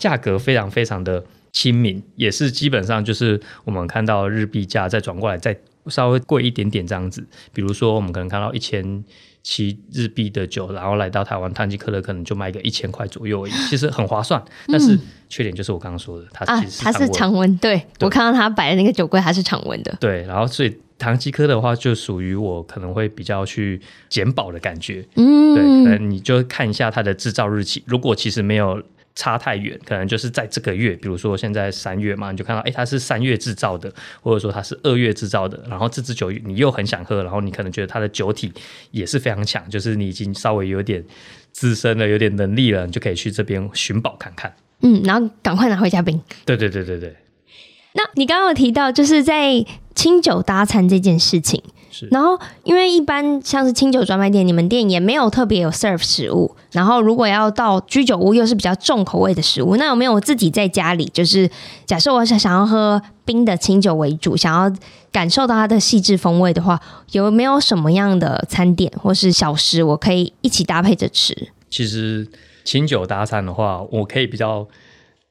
[0.00, 7.26] 价格非常非常的亲民，也是基本上就是我们看到日币价再转过来再稍微贵一点点这样子。
[7.52, 9.04] 比如说我们可能看到一千
[9.42, 14.42] 七日币的酒，然后来到台湾，唐吉克勒可能就卖个一千块左右而已， 其实很划算。
[14.68, 20.76] 但是缺点就是我刚刚说的，它其实是它是常温，对，对我看到它摆的那个酒柜它是常温的，对，然后所以。
[21.00, 25.02] 唐吉诃德的话，就属于我可能会比较去捡宝的感觉。
[25.16, 27.82] 嗯，对，可能你就看一下它的制造日期。
[27.86, 28.82] 如果其实没有
[29.20, 38.50] 差太远，可能就是在这个月，比如说现在三月嘛，你就看到，哎，它是三月制造的，或者说它是二月制造的，然后这支酒你又很想喝，然后你可能觉得它的酒体
[38.92, 41.04] 也是非常强，就是你已经稍微有点
[41.52, 44.54] 资深了，有点能力了，你就可以去这边寻宝看看。
[44.80, 46.18] 嗯，然后赶快拿回家冰。
[46.46, 47.14] 对对对对对。
[47.92, 49.62] 那你刚刚有提到，就是在
[49.94, 51.62] 清酒搭餐这件事情。
[52.10, 56.54] 然后，因为一般像是清酒专卖店，你们店也没有特别有 serve 食物。
[56.72, 61.50] 然后，如果要到居酒屋，又是比较重口味的食物，那有没有我自己在家里，就是
[61.84, 64.72] 假设我想想要喝冰的清酒为主，想要
[65.10, 66.80] 感受到它的细致风味的话，
[67.12, 71.48] 有没有什么样的餐点或是小食，我可以一起搭配着吃？
[71.68, 72.28] 其实
[72.64, 74.66] 清酒搭餐的话，我可以比较。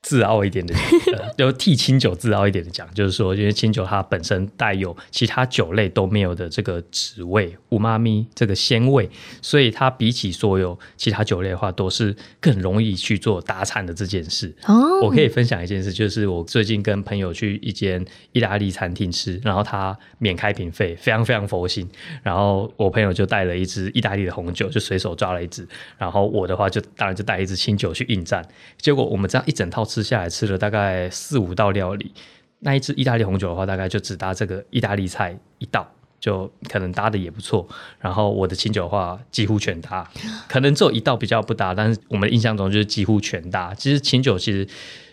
[0.02, 0.74] 自傲一点的，
[1.16, 9.08] 呃，就替清酒自傲一点的讲，就是说，因为清酒它本身带有其他酒类都没有的这个滋味、うまみ这个鲜味，
[9.40, 14.54] 所以它比起所有其他酒类的话，都是更容易去做搭餐的这件事。
[14.66, 21.88] 哦，我可以分享一件事，就是我最近跟朋友去一间意大利餐厅吃，然后他免开瓶费，非常非常佛心。
[22.22, 28.46] 然后我朋友就带了一支意大利的红酒，就随手抓了一支，然后我的话就当然就带一支清酒去应战。
[28.76, 29.82] 结果我们这样一整套。
[29.88, 32.12] 吃下来吃了大概四五道料理，
[32.60, 35.86] 那一支意大利红酒的话，大概就只搭这个意大利菜一道，
[36.18, 37.66] 就可能搭的也不错。
[37.98, 40.10] 然后我的清酒的话几乎全搭，
[40.48, 43.74] 可能只有一道比较不搭，但是我们的印象中就是几乎全搭。
[43.74, 44.66] 其实清酒其实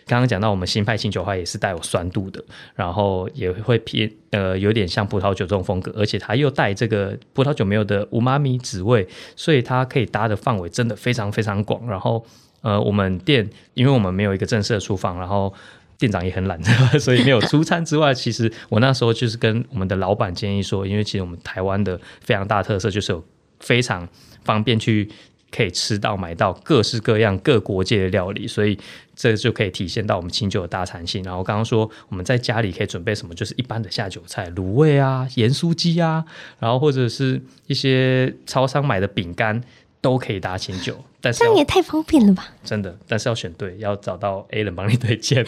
[0.06, 2.42] 刚刚讲到我们新派清酒的话也是带有酸度的，
[2.74, 11.86] 然后也会偏呃有点像葡萄酒这种风格，而且它又带这个葡萄酒没有的うまみ滋味，所以它可以搭的范围真的非常非常广。
[11.86, 12.24] 然后。
[12.61, 15.53] 呃，我们店因为我们没有一个正式的厨房，然后
[15.97, 16.61] 店长也很懒，
[16.99, 23.23] 所以没有出餐之外，其实我那时候就是跟我们的老板建议说，因为其实我们台湾的非常大特色就是有
[23.59, 24.07] 非常
[24.43, 25.09] 方便去
[25.49, 28.77] 可以吃到买到各式各样各国界的料理，所以
[29.15, 31.23] 这就可以体现到我们清酒的大餐性。
[31.23, 36.25] 然后刚刚说我们在家里可以准备什么，就是一般的下酒菜，卤味啊、盐酥鸡啊，
[36.59, 39.63] 然后或者是一些超商买的饼干。
[40.07, 42.47] 都可以搭清酒， 但是这样也太方便了吧！
[42.63, 45.45] 真的，但是要选对，要找到 A 人帮你推荐。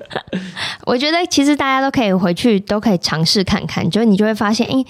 [0.84, 4.84] 我觉得其实大家都可以回去，都可以尝试看看，就你就会发现，哎，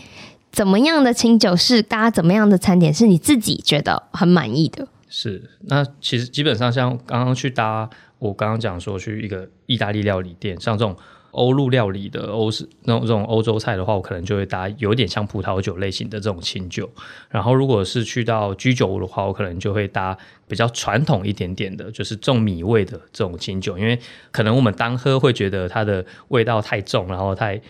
[0.51, 4.89] 怎么样的清酒是搭怎么样的餐点，是你自己觉得很满意的。
[5.09, 10.97] 是，那其实基本上像刚刚去搭，我刚刚讲说去一个意大利料理店，像这种。
[11.39, 16.91] 欧陆料理的欧式那种这种欧洲菜的话，我可能就会搭有点像葡萄酒类型的这种清酒。
[17.31, 20.17] 然后如果是去到居酒屋的话，我可能就会搭
[20.49, 23.79] 比较传统一点点的，就是重米味的这种清酒。
[23.79, 23.97] 因为
[24.33, 27.61] 可能我们单喝会觉得它的味道太重，然后太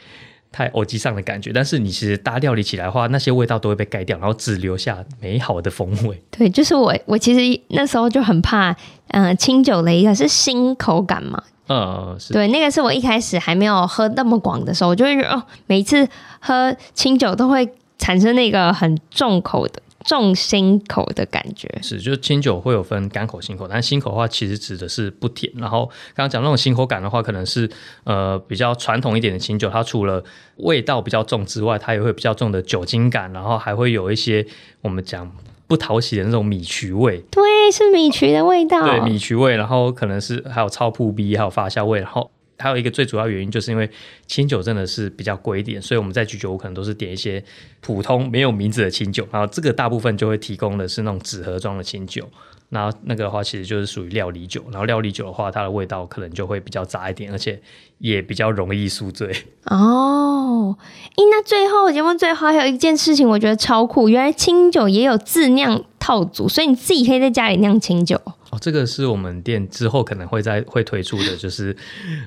[0.51, 1.53] 太欧吉桑的感觉。
[1.53, 6.23] 但是你其实搭料理起来的话，那些味道都会被盖掉，然后只留下美好的风味。
[6.33, 8.75] 对，就是我我其实那时候就很怕，
[9.09, 11.43] 嗯、清酒的一个是新口感嘛。
[11.69, 16.09] 嗯，是对，那个是我一开始还没有喝那么广的时候，我就会觉得哦，每一次
[16.41, 21.69] 喝清酒都会产生那个很重口的重心口的感觉。
[21.83, 25.53] 是，就是清酒会有分干口、心口，但心口的话其实指的是不甜。
[25.57, 27.69] 然后刚刚讲那种心口感的话，可能是
[28.05, 30.25] 呃比较传统一点的清酒，它除了
[30.57, 34.47] 味道比较重之外，它也会比较重的酒精感，然后还会有一些
[34.81, 35.31] 我们讲。
[35.69, 38.85] 不讨喜的那种米曲味，对，是米曲的味道。
[38.85, 43.89] 对，米曲味，然后可能是还有超扑鼻，还有发酵味，然后还有一个最主要原因，就是因为
[44.27, 47.45] 清酒真的是比较贵一点，所以我们在居酒屋可能都是点一些
[47.81, 52.27] 普通没有名字的清酒，然后这个大部分就会提供的是那种纸盒装的清酒。
[52.71, 54.63] 然后那个的话，其实就是属于料理酒。
[54.71, 57.61] 然后料理酒的话，它的味道可能就会比较杂一点，而且
[57.99, 59.29] 也比较容易宿醉。
[59.65, 60.77] 哦，
[61.17, 68.21] 咦，那最后节目最后还有一件事情，我觉得超酷，原来清酒也有自酿套组，所以你自己可以在家里酿清酒。
[68.51, 71.77] 哦，这个是我们店之后可能会在会推出的，就是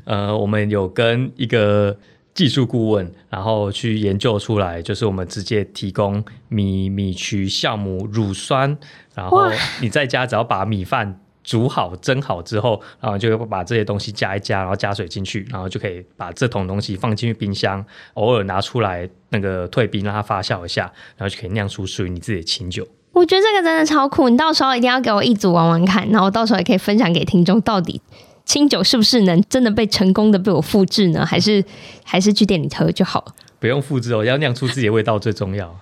[0.05, 1.95] 呃，我们有跟一个。
[2.33, 8.77] 技术顾问，然后去研究出来，就是我们直接提供米、米曲、酵母、乳酸，
[9.13, 9.49] 然后
[9.81, 20.83] 你在家只要把米饭煮好、蒸好之后，然后就把这些东西加一加，然后加水进去，然后就可以把这桶东西放进去冰箱，偶尔拿出来那个退冰，让它发酵一下，
[21.17, 22.87] 然后就可以酿出属于你自己的清酒。
[23.11, 28.01] 我觉得这个真的超酷，你到时候一定要给我一组玩玩看，然后我到时候也可以分享给听众到底。
[28.45, 31.25] 清酒是不是能真的被成功的被我复制呢？
[31.25, 31.63] 还是
[32.03, 33.33] 还是去店里喝就好了？
[33.59, 35.79] 不用复制哦，要酿出自己的味道最重要。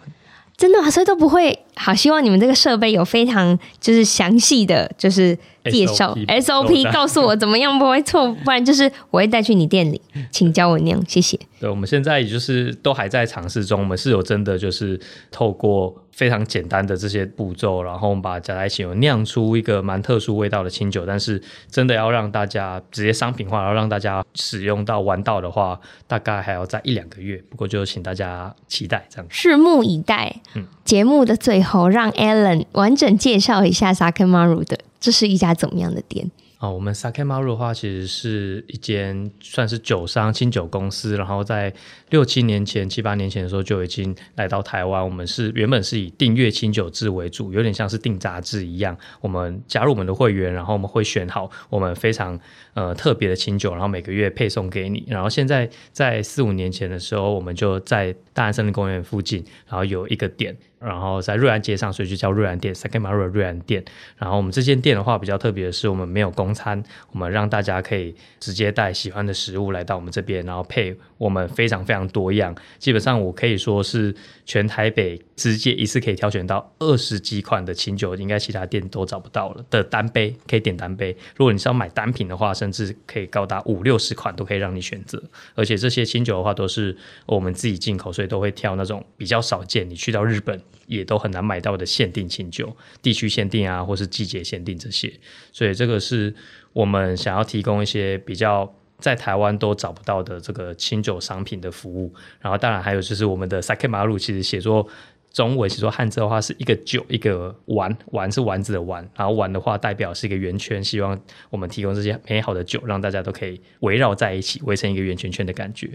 [0.57, 0.91] 真的吗？
[0.91, 1.57] 所以都不会。
[1.75, 5.33] 好，希望你们这个设备有非常就是详细的就是
[5.71, 11.39] 介绍 SOP，告诉我怎么样不会错，不然就是我会带去你店里，请教我酿，谢谢。
[11.61, 14.99] 对，我们现在也就是都还在尝试中，我们是有真的就是
[15.31, 21.05] 透过非常简单的这些步骤，然后我们把它加在一起，有酿出一个蛮特殊味道的清酒。
[21.05, 21.41] 但是
[21.71, 27.41] 真的要让大家直接商品化，然后让大家使用到玩到的话，大概还要再一两个月。
[27.49, 30.41] 不过就请大家期待这样，拭目以待。
[30.55, 34.77] 嗯，节目的最后，让 Alan 完整介绍一下 Sakemaru 的。
[34.99, 36.29] 这是一家怎么样的店？
[36.59, 41.15] 哦，我们 Sakemaru 的话，其实是一间算是酒商、清酒公司。
[41.15, 41.73] 然后在
[42.09, 45.01] 六七年前、七八年前的时候就已经来到台湾。
[45.01, 48.97] 我们是原本是以订阅清酒制为主，有点像是订杂志一样。
[49.21, 52.37] 我们加入我们的会员，然后我们会选好我们非常
[52.73, 55.05] 呃特别的清酒，然后每个月配送给你。
[55.07, 60.57] 然后现在在四五年前的时候，我们就在大安森林公园附近，然后有一个点。
[60.79, 63.83] 然后在瑞安街上，所以就叫瑞安店，Sakemaru 瑞安店。
[64.17, 74.15] 然后我们这间店的话比较特别的是，我们没有供餐，我们让大家可以直接带喜欢的食物来到我们这边，然后配我们非常非常多样，基本上我可以说是
[74.45, 81.15] 全台北直接一次可以挑选到二十几款的清酒，应该其他店都找不到了的单杯，可以点单杯。
[81.35, 85.21] 如果你是要买单品的话，甚至可以高达五六十款都可以让你选择。
[85.55, 90.57] 而且这些清酒的话都是我们自己进口，所以都会挑那种比较少见，你去到日本。
[90.87, 95.11] 也都很难买到的限定清酒，地区限定啊，或是季节限定这些，
[95.51, 96.33] 所以这个是
[96.73, 102.13] 我们想要提供一些比较在台湾都找不到的这个清酒商品的服务。
[102.39, 104.87] 然后当然还有就是我们的 Sakemaru，其实写作
[105.31, 111.19] 中文写作汉字的话是一个酒一个丸，丸是丸子的丸，然后丸的话代表是一个圆圈，希望
[111.49, 115.89] 我们提供这些美好的酒，让大家都可以围绕在一起，围成一个圆圈圈的感觉。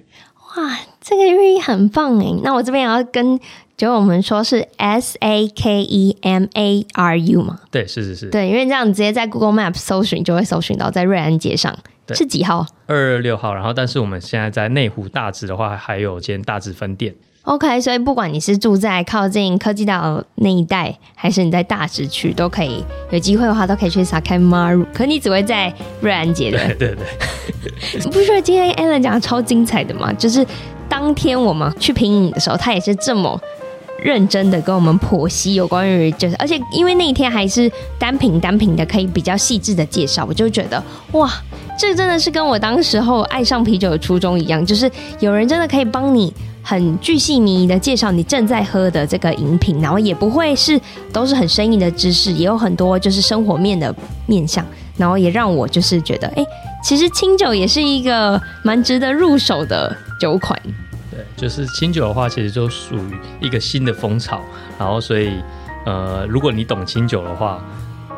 [0.57, 2.41] 哇，这个寓意很棒诶！
[2.45, 3.39] 那我这边也要跟
[3.76, 7.59] 酒友们说，是 S A K E M A R U 嘛？
[7.72, 8.30] 对，是是是。
[8.30, 11.76] 对，因为这样直接在 Google Map 搜寻就会搜寻到，在瑞安街上
[12.07, 12.64] 对是几号？
[12.87, 13.53] 二二六号。
[13.53, 17.16] 然后，但是我们现在在内湖大直的话，还有间大直分店。
[17.45, 24.86] OK，所以不管你是住在靠近科技岛那一带，还是你在大直区，都可以有机会的话，都可以去 Sakemaru。
[24.95, 25.70] 可你只会在
[26.01, 26.59] 瑞安街的。
[26.68, 28.01] 对对对。
[28.03, 30.11] 你不觉得今天 Alan 讲的超精彩的吗？
[30.14, 30.45] 就是
[30.88, 33.38] 当天我们去品饮的时候，他也是这么
[34.01, 40.82] 认真的跟我们剖析有关于，就是而且因为那一天还是单品单品的，可以比较细致的介绍，我就觉得
[41.12, 41.30] 哇，
[41.78, 44.90] 这真的是跟我当时候爱上啤酒的初衷一样，就是
[45.20, 46.32] 有人真的可以帮你。
[46.64, 50.80] 很巨细靡遗的介绍你正在喝的这个饮品，然后也不会是
[51.12, 53.94] 都是很生硬的知识，也有很多就是生活面的
[54.26, 56.44] 面向，然后也让我就是觉得，哎，
[56.82, 60.58] 其实清酒也是一个蛮值得入手的酒款。
[61.10, 64.40] 对，就是清酒的话，其实就属于一个新的风潮，
[64.78, 65.30] 然后所以，
[65.84, 67.62] 呃，如果你懂清酒的话。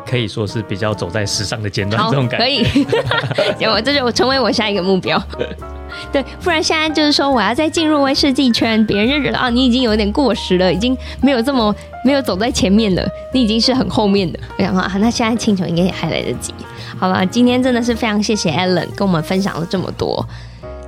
[0.09, 2.45] 可以说是比较走在时尚的尖端，这种感觉。
[2.45, 2.63] 可以，
[3.59, 5.21] 结果这就成为我下一个目标。
[6.11, 11.73] 对，不然现在就是说我要再进入威士忌圈，别人就觉得啊，你已经有点过时了，已经没有这么
[12.03, 14.39] 没有走在前面了，你已经是很后面的。
[14.57, 16.53] 我想说啊，那现在请求应该也还来得及。
[16.97, 20.25] 好了，今天真的是非常谢谢 Allen 跟我们分享了这么多，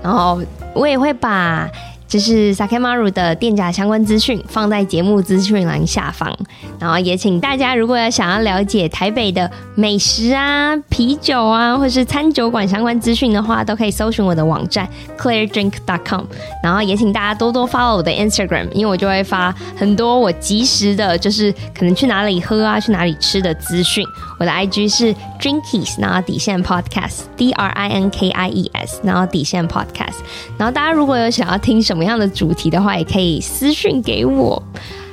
[0.02, 0.42] 然后
[0.74, 1.70] 我也会把。
[2.10, 6.36] 这是 Sakemaru 的店家相关资讯，放在节目资讯栏下方。
[6.80, 14.90] 然后也请大家，如果要想要了解台北的美食啊、啤酒啊，或是餐酒馆相关资讯的话，都可以搜寻我的网站
[15.20, 16.24] ClearDrink.com，。
[16.64, 24.04] 然后也请大家多多 follow 我的 Instagram，因为我就会发很多我即时的，就是可能去哪里喝啊、去哪里吃的资讯。
[24.40, 30.20] 我的 IG 是 Drinkies，然后底线 Podcast，D R I N K I E S，然后底线 Podcast。
[30.58, 34.62] 然后大家如果有想要听什么样的主题的话，也可以私讯给我。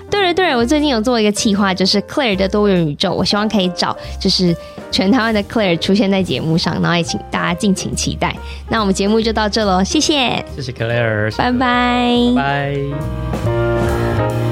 [0.09, 4.57] 对了对了，我最近有做一个企划，就是 Claire 的多元宇宙，我希望可以找就是
[4.93, 8.33] 全台湾的 Claire 出现在节目上，然后也请大家敬请期待。
[8.69, 14.46] 那我们节目就到这喽，谢谢，谢谢 Claire，拜拜，拜。